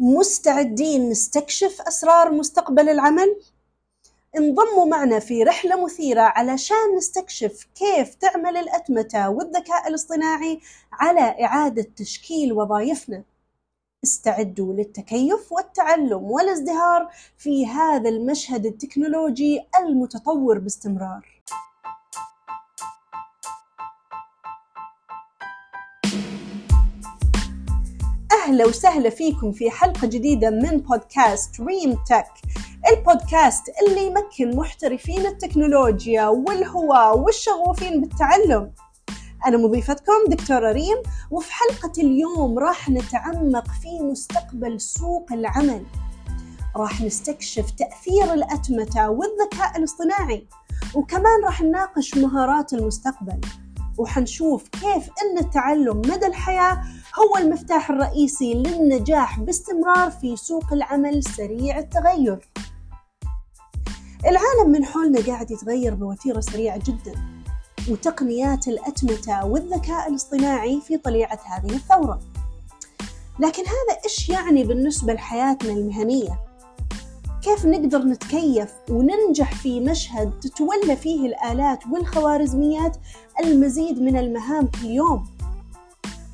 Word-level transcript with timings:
مستعدين 0.00 1.10
نستكشف 1.10 1.80
أسرار 1.80 2.32
مستقبل 2.32 2.88
العمل؟ 2.88 3.36
انضموا 4.36 4.86
معنا 4.86 5.18
في 5.18 5.42
رحلة 5.42 5.84
مثيرة 5.84 6.20
علشان 6.20 6.96
نستكشف 6.96 7.66
كيف 7.74 8.14
تعمل 8.14 8.56
الأتمتة 8.56 9.28
والذكاء 9.30 9.88
الاصطناعي 9.88 10.60
على 10.92 11.44
إعادة 11.44 11.86
تشكيل 11.96 12.52
وظائفنا. 12.52 13.24
استعدوا 14.04 14.72
للتكيف 14.72 15.52
والتعلم 15.52 16.22
والازدهار 16.30 17.10
في 17.38 17.66
هذا 17.66 18.08
المشهد 18.08 18.66
التكنولوجي 18.66 19.62
المتطور 19.80 20.58
باستمرار. 20.58 21.35
أهلا 28.46 28.66
وسهلا 28.66 29.10
فيكم 29.10 29.52
في 29.52 29.70
حلقة 29.70 30.06
جديدة 30.06 30.50
من 30.50 30.78
بودكاست 30.78 31.60
ريم 31.60 31.98
تك 32.08 32.26
البودكاست 32.92 33.62
اللي 33.82 34.06
يمكن 34.06 34.56
محترفين 34.56 35.26
التكنولوجيا 35.26 36.26
والهواة 36.26 37.14
والشغوفين 37.14 38.00
بالتعلم. 38.00 38.72
أنا 39.46 39.56
مضيفتكم 39.56 40.12
دكتورة 40.28 40.72
ريم 40.72 40.96
وفي 41.30 41.52
حلقة 41.52 41.92
اليوم 41.98 42.58
راح 42.58 42.90
نتعمق 42.90 43.66
في 43.82 44.00
مستقبل 44.02 44.80
سوق 44.80 45.32
العمل. 45.32 45.86
راح 46.76 47.02
نستكشف 47.02 47.70
تأثير 47.70 48.34
الأتمتة 48.34 49.10
والذكاء 49.10 49.78
الاصطناعي 49.78 50.46
وكمان 50.94 51.44
راح 51.44 51.62
نناقش 51.62 52.16
مهارات 52.16 52.72
المستقبل. 52.72 53.40
وحنشوف 53.98 54.68
كيف 54.68 55.10
أن 55.22 55.38
التعلم 55.38 55.98
مدى 55.98 56.26
الحياة 56.26 56.82
هو 57.18 57.36
المفتاح 57.36 57.90
الرئيسي 57.90 58.54
للنجاح 58.54 59.40
باستمرار 59.40 60.10
في 60.10 60.36
سوق 60.36 60.72
العمل 60.72 61.24
سريع 61.24 61.78
التغير. 61.78 62.48
العالم 64.26 64.70
من 64.72 64.84
حولنا 64.84 65.20
قاعد 65.26 65.50
يتغير 65.50 65.94
بوتيرة 65.94 66.40
سريعة 66.40 66.78
جدا 66.78 67.14
وتقنيات 67.90 68.68
الأتمتة 68.68 69.46
والذكاء 69.46 70.08
الاصطناعي 70.08 70.80
في 70.80 70.96
طليعة 70.96 71.40
هذه 71.44 71.74
الثورة. 71.74 72.20
لكن 73.38 73.62
هذا 73.62 74.00
إيش 74.04 74.28
يعني 74.28 74.64
بالنسبة 74.64 75.12
لحياتنا 75.12 75.72
المهنية؟ 75.72 76.40
كيف 77.42 77.66
نقدر 77.66 77.98
نتكيف 77.98 78.72
وننجح 78.90 79.54
في 79.54 79.80
مشهد 79.80 80.40
تتولى 80.40 80.96
فيه 80.96 81.26
الآلات 81.26 81.86
والخوارزميات 81.86 82.96
المزيد 83.44 84.02
من 84.02 84.16
المهام 84.16 84.66
كل 84.66 84.86
يوم 84.86 85.35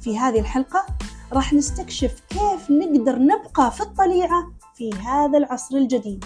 في 0.03 0.19
هذه 0.19 0.41
الحلقة 0.41 0.87
راح 1.33 1.53
نستكشف 1.53 2.21
كيف 2.29 2.71
نقدر 2.71 3.19
نبقى 3.19 3.73
في 3.73 3.81
الطليعة 3.81 4.53
في 4.75 4.93
هذا 4.93 5.39
العصر 5.39 5.77
الجديد 5.77 6.25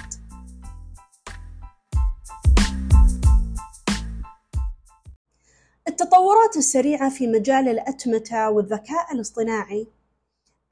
التطورات 5.89 6.57
السريعة 6.57 7.11
في 7.11 7.27
مجال 7.27 7.69
الأتمتة 7.69 8.51
والذكاء 8.51 9.15
الاصطناعي 9.15 9.89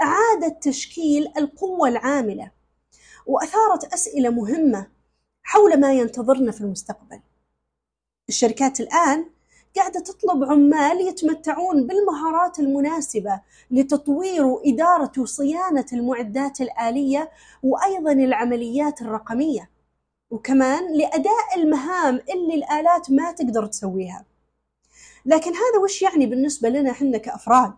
أعادت 0.02 0.68
تشكيل 0.68 1.32
القوة 1.36 1.88
العاملة 1.88 2.50
وأثارت 3.26 3.84
أسئلة 3.84 4.30
مهمة 4.30 4.86
حول 5.42 5.80
ما 5.80 5.92
ينتظرنا 5.92 6.52
في 6.52 6.60
المستقبل. 6.60 7.20
الشركات 8.28 8.80
الآن 8.80 9.30
قاعدة 9.76 10.00
تطلب 10.00 10.44
عمال 10.44 11.00
يتمتعون 11.08 11.86
بالمهارات 11.86 12.58
المناسبة 12.58 13.40
لتطوير 13.70 14.44
وإدارة 14.44 15.12
وصيانة 15.18 15.86
المعدات 15.92 16.60
الآلية 16.60 17.30
وأيضا 17.62 18.12
العمليات 18.12 19.02
الرقمية 19.02 19.70
وكمان 20.30 20.92
لأداء 20.96 21.56
المهام 21.56 22.14
اللي 22.34 22.54
الآلات 22.54 23.10
ما 23.10 23.32
تقدر 23.32 23.66
تسويها 23.66 24.24
لكن 25.26 25.50
هذا 25.50 25.82
وش 25.84 26.02
يعني 26.02 26.26
بالنسبة 26.26 26.68
لنا 26.68 26.90
إحنا 26.90 27.18
كأفراد؟ 27.18 27.72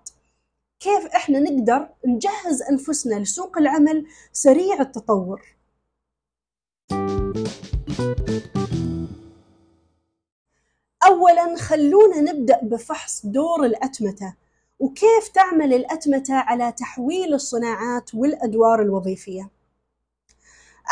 كيف 0.80 1.06
إحنا 1.06 1.38
نقدر 1.38 1.88
نجهز 2.06 2.62
أنفسنا 2.62 3.14
لسوق 3.14 3.58
العمل 3.58 4.06
سريع 4.32 4.80
التطور؟ 4.80 5.56
أولا 11.06 11.56
خلونا 11.56 12.20
نبدأ 12.20 12.60
بفحص 12.62 13.26
دور 13.26 13.64
الأتمتة 13.64 14.34
وكيف 14.78 15.28
تعمل 15.34 15.74
الأتمتة 15.74 16.34
على 16.34 16.72
تحويل 16.72 17.34
الصناعات 17.34 18.14
والأدوار 18.14 18.82
الوظيفية. 18.82 19.50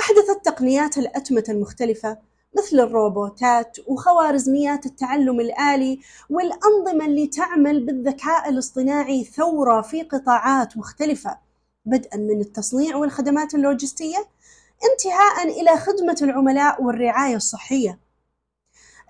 أحدثت 0.00 0.44
تقنيات 0.44 0.98
الأتمتة 0.98 1.50
المختلفة 1.50 2.18
مثل 2.58 2.80
الروبوتات 2.80 3.76
وخوارزميات 3.86 4.86
التعلم 4.86 5.40
الآلي 5.40 6.00
والأنظمة 6.30 7.06
اللي 7.06 7.26
تعمل 7.26 7.86
بالذكاء 7.86 8.48
الاصطناعي 8.48 9.24
ثورة 9.24 9.80
في 9.80 10.02
قطاعات 10.02 10.76
مختلفة 10.76 11.38
بدءا 11.84 12.16
من 12.16 12.40
التصنيع 12.40 12.96
والخدمات 12.96 13.54
اللوجستية 13.54 14.26
انتهاء 14.92 15.60
إلى 15.60 15.76
خدمة 15.76 16.16
العملاء 16.22 16.82
والرعاية 16.82 17.36
الصحية. 17.36 18.03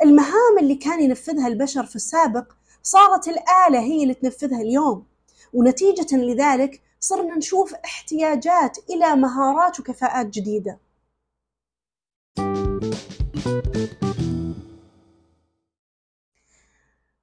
المهام 0.02 0.58
اللي 0.60 0.74
كان 0.74 1.00
ينفذها 1.00 1.48
البشر 1.48 1.86
في 1.86 1.96
السابق 1.96 2.52
صارت 2.82 3.28
الآلة 3.28 3.80
هي 3.80 4.02
اللي 4.02 4.14
تنفذها 4.14 4.60
اليوم. 4.60 5.06
ونتيجة 5.52 6.16
لذلك 6.16 6.82
صرنا 7.00 7.36
نشوف 7.36 7.74
احتياجات 7.74 8.78
إلى 8.90 9.16
مهارات 9.16 9.80
وكفاءات 9.80 10.26
جديدة. 10.26 10.78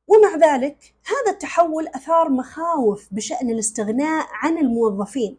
ومع 0.08 0.36
ذلك 0.36 0.94
هذا 1.06 1.32
التحول 1.32 1.88
أثار 1.88 2.30
مخاوف 2.30 3.08
بشأن 3.12 3.50
الاستغناء 3.50 4.28
عن 4.32 4.58
الموظفين. 4.58 5.38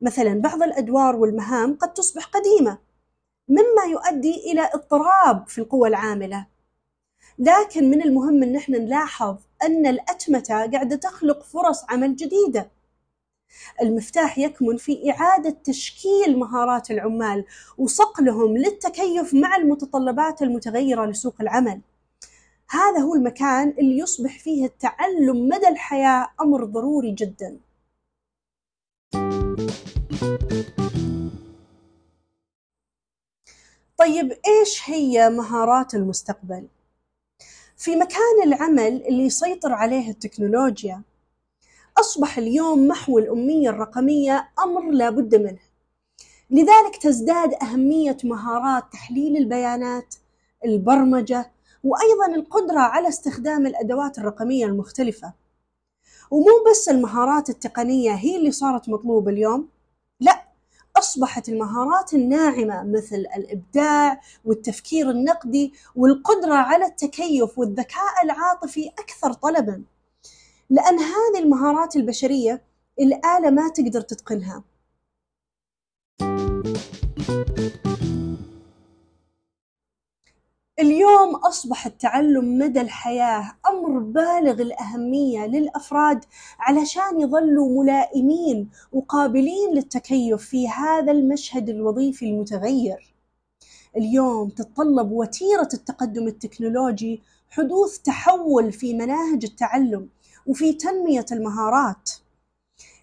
مثلا 0.00 0.40
بعض 0.40 0.62
الأدوار 0.62 1.16
والمهام 1.16 1.74
قد 1.74 1.92
تصبح 1.92 2.26
قديمة 2.26 2.78
مما 3.52 3.84
يؤدي 3.90 4.52
إلى 4.52 4.70
اضطراب 4.74 5.48
في 5.48 5.58
القوى 5.58 5.88
العاملة. 5.88 6.46
لكن 7.38 7.90
من 7.90 8.02
المهم 8.02 8.42
أن 8.42 8.56
إحنا 8.56 8.78
نلاحظ 8.78 9.36
أن 9.62 9.86
الأتمتة 9.86 10.70
قاعدة 10.70 10.96
تخلق 10.96 11.42
فرص 11.42 11.84
عمل 11.88 12.16
جديدة. 12.16 12.70
المفتاح 13.82 14.38
يكمن 14.38 14.76
في 14.76 15.10
إعادة 15.10 15.56
تشكيل 15.64 16.38
مهارات 16.38 16.90
العمال 16.90 17.44
وصقلهم 17.78 18.56
للتكيف 18.56 19.34
مع 19.34 19.56
المتطلبات 19.56 20.42
المتغيرة 20.42 21.06
لسوق 21.06 21.34
العمل. 21.40 21.80
هذا 22.70 22.98
هو 22.98 23.14
المكان 23.14 23.74
اللي 23.78 23.98
يصبح 23.98 24.38
فيه 24.38 24.64
التعلم 24.64 25.48
مدى 25.48 25.68
الحياة 25.68 26.28
أمر 26.40 26.64
ضروري 26.64 27.10
جداً. 27.10 27.58
طيب 34.02 34.32
إيش 34.46 34.90
هي 34.90 35.30
مهارات 35.30 35.94
المستقبل؟ 35.94 36.66
في 37.76 37.96
مكان 37.96 38.42
العمل 38.44 39.06
اللي 39.08 39.26
يسيطر 39.26 39.72
عليه 39.72 40.10
التكنولوجيا 40.10 41.02
أصبح 41.98 42.38
اليوم 42.38 42.88
محو 42.88 43.18
الأمية 43.18 43.70
الرقمية 43.70 44.48
أمر 44.58 44.90
لا 44.90 45.10
بد 45.10 45.34
منه 45.34 45.58
لذلك 46.50 46.96
تزداد 47.02 47.54
أهمية 47.62 48.16
مهارات 48.24 48.84
تحليل 48.92 49.36
البيانات 49.36 50.14
البرمجة 50.64 51.52
وأيضا 51.84 52.26
القدرة 52.36 52.80
على 52.80 53.08
استخدام 53.08 53.66
الأدوات 53.66 54.18
الرقمية 54.18 54.66
المختلفة 54.66 55.32
ومو 56.30 56.64
بس 56.70 56.88
المهارات 56.88 57.50
التقنية 57.50 58.12
هي 58.12 58.36
اللي 58.36 58.50
صارت 58.50 58.88
مطلوبة 58.88 59.30
اليوم 59.30 59.68
أصبحت 60.96 61.48
المهارات 61.48 62.14
الناعمة 62.14 62.82
مثل 62.84 63.16
الإبداع 63.36 64.20
والتفكير 64.44 65.10
النقدي 65.10 65.72
والقدرة 65.96 66.54
على 66.54 66.84
التكيف 66.84 67.58
والذكاء 67.58 68.24
العاطفي 68.24 68.88
أكثر 68.88 69.32
طلبًا، 69.32 69.82
لأن 70.70 70.98
هذه 70.98 71.38
المهارات 71.38 71.96
البشرية 71.96 72.62
الآلة 73.00 73.50
ما 73.50 73.68
تقدر 73.68 74.00
تتقنها. 74.00 74.62
اليوم 80.78 81.36
أصبح 81.36 81.86
التعلم 81.86 82.58
مدى 82.58 82.80
الحياة 82.80 83.52
أمر 83.68 83.98
بالغ 83.98 84.62
الأهمية 84.62 85.46
للأفراد 85.46 86.24
علشان 86.58 87.20
يظلوا 87.20 87.82
ملائمين 87.82 88.70
وقابلين 88.92 89.74
للتكيف 89.74 90.42
في 90.42 90.68
هذا 90.68 91.12
المشهد 91.12 91.68
الوظيفي 91.68 92.24
المتغير. 92.24 93.14
اليوم 93.96 94.48
تتطلب 94.48 95.12
وتيرة 95.12 95.68
التقدم 95.74 96.26
التكنولوجي 96.26 97.22
حدوث 97.50 97.98
تحول 97.98 98.72
في 98.72 98.94
مناهج 98.94 99.44
التعلم 99.44 100.08
وفي 100.46 100.72
تنمية 100.72 101.26
المهارات. 101.32 102.10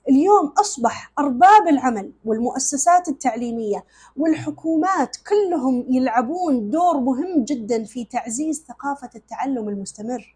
اليوم 0.10 0.54
أصبح 0.60 1.12
أرباب 1.20 1.68
العمل 1.68 2.12
والمؤسسات 2.26 3.08
التعليمية 3.08 3.86
والحكومات 4.18 5.18
كلهم 5.30 5.86
يلعبون 5.90 6.70
دور 6.70 7.00
مهم 7.00 7.44
جدا 7.44 7.84
في 7.84 8.06
تعزيز 8.06 8.66
ثقافة 8.68 9.10
التعلم 9.16 9.70
المستمر 9.70 10.36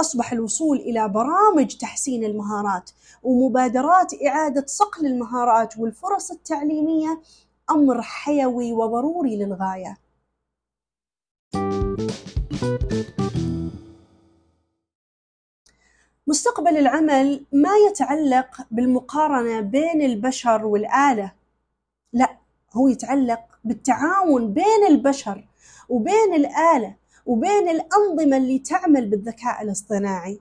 أصبح 0.00 0.32
الوصول 0.32 0.76
إلى 0.76 1.08
برامج 1.08 1.76
تحسين 1.76 2.24
المهارات 2.24 2.90
ومبادرات 3.22 4.12
إعادة 4.26 4.64
صقل 4.66 5.06
المهارات 5.06 5.78
والفرص 5.78 6.30
التعليمية 6.30 7.20
أمر 7.70 8.02
حيوي 8.02 8.72
وضروري 8.72 9.36
للغاية. 9.36 9.98
مستقبل 16.38 16.76
العمل 16.76 17.44
ما 17.52 17.70
يتعلق 17.88 18.66
بالمقارنة 18.70 19.60
بين 19.60 20.02
البشر 20.02 20.66
والآلة، 20.66 21.32
لا 22.12 22.36
هو 22.72 22.88
يتعلق 22.88 23.40
بالتعاون 23.64 24.52
بين 24.52 24.86
البشر 24.88 25.48
وبين 25.88 26.34
الآلة 26.34 26.94
وبين 27.26 27.68
الأنظمة 27.68 28.36
اللي 28.36 28.58
تعمل 28.58 29.06
بالذكاء 29.06 29.62
الاصطناعي. 29.62 30.40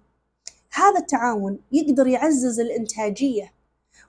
هذا 0.73 0.99
التعاون 0.99 1.59
يقدر 1.71 2.07
يعزز 2.07 2.59
الإنتاجية 2.59 3.53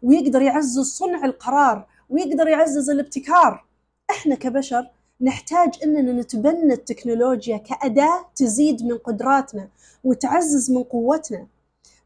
ويقدر 0.03 0.43
يعزز 0.43 0.87
صنع 0.87 1.25
القرار 1.25 1.87
ويقدر 2.11 2.49
يعزز 2.49 2.91
الابتكار. 2.91 3.65
إحنا 4.11 4.35
كبشر 4.35 4.91
نحتاج 5.21 5.79
إننا 5.85 6.13
نتبنى 6.13 6.73
التكنولوجيا 6.73 7.57
كأداة 7.57 8.27
تزيد 8.37 8.83
من 8.83 8.99
قدراتنا 8.99 9.69
وتعزز 10.05 10.71
من 10.71 10.83
قوتنا. 10.83 11.47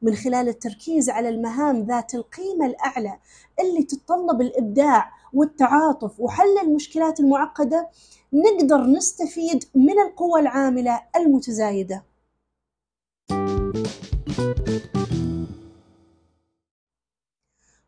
من 0.03 0.15
خلال 0.15 0.49
التركيز 0.49 1.11
على 1.11 1.29
المهام 1.29 1.83
ذات 1.83 2.15
القيمة 2.15 2.67
الأعلى 2.67 3.19
اللي 3.61 3.83
تتطلب 3.83 4.41
الإبداع 4.41 5.11
والتعاطف 5.33 6.21
وحل 6.21 6.59
المشكلات 6.63 7.21
المعقدة 7.21 7.89
نقدر 8.33 8.87
نستفيد 8.87 9.65
من 9.75 9.99
القوى 10.01 10.41
العاملة 10.41 11.03
المتزايدة. 11.17 12.05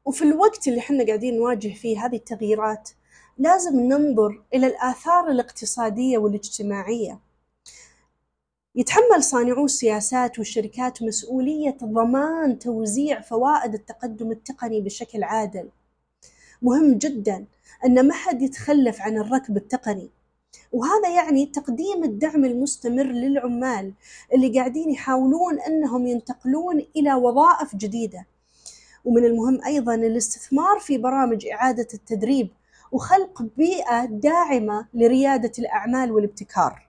وفي 0.04 0.22
الوقت 0.22 0.68
اللي 0.68 0.78
إحنا 0.78 1.06
قاعدين 1.06 1.36
نواجه 1.36 1.74
فيه 1.74 2.06
هذه 2.06 2.16
التغييرات 2.16 2.90
لازم 3.38 3.80
ننظر 3.80 4.42
إلى 4.54 4.66
الآثار 4.66 5.30
الاقتصادية 5.30 6.18
والاجتماعية. 6.18 7.20
يتحمل 8.76 9.22
صانعو 9.22 9.64
السياسات 9.64 10.38
والشركات 10.38 11.02
مسؤولية 11.02 11.76
ضمان 11.84 12.58
توزيع 12.58 13.20
فوائد 13.20 13.74
التقدم 13.74 14.30
التقني 14.30 14.80
بشكل 14.80 15.22
عادل. 15.22 15.68
مهم 16.62 16.98
جدا 16.98 17.44
أن 17.84 18.08
ما 18.08 18.14
حد 18.14 18.42
يتخلف 18.42 19.00
عن 19.00 19.18
الركب 19.18 19.56
التقني 19.56 20.10
وهذا 20.72 21.08
يعني 21.16 21.46
تقديم 21.46 22.04
الدعم 22.04 22.44
المستمر 22.44 23.06
للعمال 23.06 23.92
اللي 24.34 24.58
قاعدين 24.58 24.90
يحاولون 24.90 25.60
أنهم 25.60 26.06
ينتقلون 26.06 26.86
إلى 26.96 27.14
وظائف 27.14 27.76
جديدة 27.76 28.26
ومن 29.04 29.24
المهم 29.24 29.64
أيضا 29.64 29.94
الاستثمار 29.94 30.78
في 30.78 30.98
برامج 30.98 31.46
إعادة 31.46 31.88
التدريب 31.94 32.48
وخلق 32.92 33.42
بيئة 33.56 34.04
داعمة 34.04 34.86
لريادة 34.94 35.52
الأعمال 35.58 36.12
والابتكار 36.12 36.88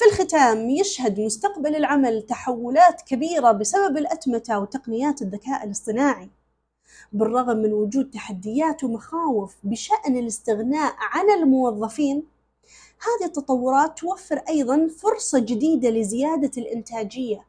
في 0.00 0.06
الختام 0.06 0.70
يشهد 0.70 1.20
مستقبل 1.20 1.76
العمل 1.76 2.22
تحولات 2.22 3.02
كبيرة 3.02 3.52
بسبب 3.52 3.96
الأتمتة 3.96 4.58
وتقنيات 4.58 5.22
الذكاء 5.22 5.64
الاصطناعي. 5.64 6.28
بالرغم 7.12 7.56
من 7.56 7.72
وجود 7.72 8.10
تحديات 8.10 8.84
ومخاوف 8.84 9.56
بشأن 9.64 10.16
الاستغناء 10.16 10.94
عن 10.98 11.30
الموظفين 11.30 12.22
هذه 13.00 13.28
التطورات 13.28 13.98
توفر 13.98 14.36
أيضا 14.48 14.88
فرصة 14.98 15.38
جديدة 15.38 15.90
لزيادة 15.90 16.50
الإنتاجية 16.58 17.46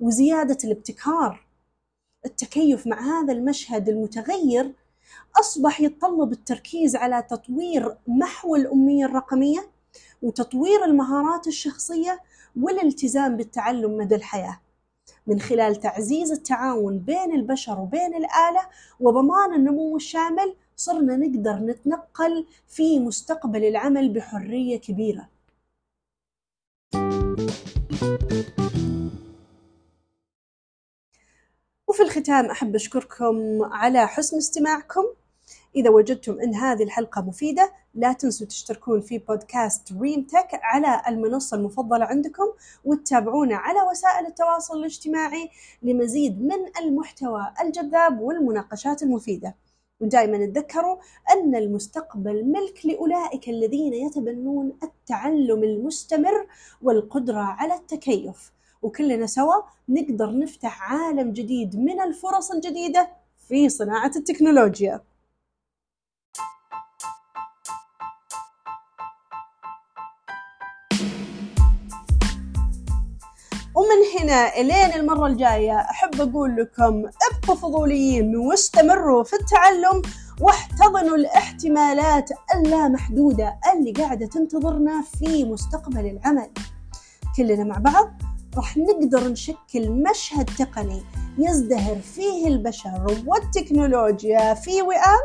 وزيادة 0.00 0.58
الابتكار. 0.64 1.46
التكيف 2.26 2.86
مع 2.86 3.00
هذا 3.00 3.32
المشهد 3.32 3.88
المتغير 3.88 4.72
أصبح 5.40 5.80
يتطلب 5.80 6.32
التركيز 6.32 6.96
على 6.96 7.22
تطوير 7.30 7.96
محو 8.06 8.56
الأمية 8.56 9.04
الرقمية 9.04 9.72
وتطوير 10.22 10.84
المهارات 10.84 11.46
الشخصية 11.46 12.20
والالتزام 12.62 13.36
بالتعلم 13.36 13.96
مدى 13.96 14.14
الحياة 14.14 14.60
من 15.26 15.40
خلال 15.40 15.76
تعزيز 15.76 16.32
التعاون 16.32 16.98
بين 16.98 17.32
البشر 17.34 17.80
وبين 17.80 18.14
الآلة 18.14 18.68
وضمان 19.00 19.54
النمو 19.54 19.96
الشامل 19.96 20.56
صرنا 20.76 21.16
نقدر 21.16 21.52
نتنقل 21.52 22.46
في 22.68 23.00
مستقبل 23.00 23.64
العمل 23.64 24.12
بحرية 24.12 24.80
كبيرة. 24.80 25.28
وفي 31.88 32.02
الختام 32.02 32.46
أحب 32.46 32.74
أشكركم 32.74 33.62
على 33.62 34.08
حسن 34.08 34.36
استماعكم 34.36 35.04
إذا 35.76 35.90
وجدتم 35.90 36.40
أن 36.40 36.54
هذه 36.54 36.82
الحلقة 36.82 37.22
مفيدة 37.22 37.72
لا 37.94 38.12
تنسوا 38.12 38.46
تشتركون 38.46 39.00
في 39.00 39.18
بودكاست 39.18 39.92
ريم 39.92 40.22
تك 40.22 40.48
على 40.52 41.02
المنصة 41.08 41.56
المفضلة 41.56 42.04
عندكم 42.04 42.44
وتتابعونا 42.84 43.56
على 43.56 43.78
وسائل 43.90 44.26
التواصل 44.26 44.78
الاجتماعي 44.78 45.50
لمزيد 45.82 46.42
من 46.42 46.58
المحتوى 46.80 47.52
الجذاب 47.60 48.20
والمناقشات 48.20 49.02
المفيدة. 49.02 49.54
ودائما 50.00 50.46
تذكروا 50.46 50.96
أن 51.32 51.54
المستقبل 51.54 52.44
ملك 52.44 52.86
لأولئك 52.86 53.48
الذين 53.48 53.92
يتبنون 53.94 54.72
التعلم 54.82 55.64
المستمر 55.64 56.46
والقدرة 56.82 57.40
على 57.40 57.74
التكيف. 57.74 58.52
وكلنا 58.82 59.26
سوا 59.26 59.62
نقدر 59.88 60.38
نفتح 60.38 60.92
عالم 60.92 61.32
جديد 61.32 61.76
من 61.76 62.00
الفرص 62.00 62.50
الجديدة 62.50 63.08
في 63.48 63.68
صناعة 63.68 64.12
التكنولوجيا. 64.16 65.00
ومن 73.92 74.22
هنا 74.22 74.56
إلين 74.60 75.00
المرة 75.00 75.26
الجاية 75.26 75.78
أحب 75.80 76.20
أقول 76.20 76.56
لكم 76.56 77.04
ابقوا 77.32 77.54
فضوليين 77.56 78.36
واستمروا 78.36 79.24
في 79.24 79.32
التعلم 79.36 80.02
واحتضنوا 80.40 81.16
الاحتمالات 81.16 82.30
اللامحدودة 82.54 83.58
اللي 83.72 83.92
قاعدة 83.92 84.26
تنتظرنا 84.26 85.02
في 85.18 85.44
مستقبل 85.44 86.06
العمل. 86.06 86.50
كلنا 87.36 87.64
مع 87.64 87.78
بعض 87.78 88.10
راح 88.56 88.76
نقدر 88.76 89.28
نشكل 89.28 89.90
مشهد 89.90 90.50
تقني 90.58 91.02
يزدهر 91.38 91.96
فيه 91.98 92.48
البشر 92.48 93.22
والتكنولوجيا 93.26 94.54
في 94.54 94.82
وئام 94.82 95.24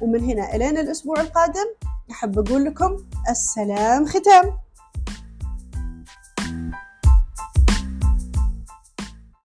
ومن 0.00 0.24
هنا 0.24 0.54
إلين 0.56 0.78
الأسبوع 0.78 1.20
القادم 1.20 1.66
أحب 2.10 2.38
أقول 2.38 2.64
لكم 2.64 2.96
السلام 3.30 4.06
ختام 4.06 4.58